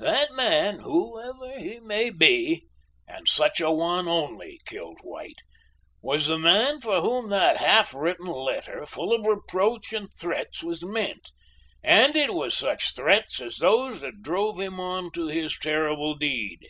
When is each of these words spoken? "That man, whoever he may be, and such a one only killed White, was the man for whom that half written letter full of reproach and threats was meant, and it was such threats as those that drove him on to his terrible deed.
"That 0.00 0.32
man, 0.32 0.78
whoever 0.78 1.58
he 1.58 1.80
may 1.80 2.10
be, 2.10 2.68
and 3.08 3.26
such 3.26 3.60
a 3.60 3.72
one 3.72 4.06
only 4.06 4.60
killed 4.64 5.00
White, 5.02 5.40
was 6.00 6.28
the 6.28 6.38
man 6.38 6.80
for 6.80 7.00
whom 7.00 7.30
that 7.30 7.56
half 7.56 7.92
written 7.94 8.26
letter 8.28 8.86
full 8.86 9.12
of 9.12 9.26
reproach 9.26 9.92
and 9.92 10.08
threats 10.14 10.62
was 10.62 10.84
meant, 10.84 11.32
and 11.82 12.14
it 12.14 12.32
was 12.32 12.56
such 12.56 12.94
threats 12.94 13.40
as 13.40 13.56
those 13.56 14.00
that 14.02 14.22
drove 14.22 14.60
him 14.60 14.78
on 14.78 15.10
to 15.14 15.26
his 15.26 15.58
terrible 15.60 16.14
deed. 16.14 16.60